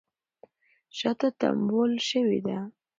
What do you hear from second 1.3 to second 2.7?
تمبول شوې وه